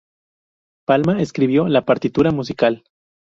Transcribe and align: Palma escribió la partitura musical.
Palma 0.87 1.21
escribió 1.21 1.67
la 1.67 1.85
partitura 1.85 2.31
musical. 2.31 2.83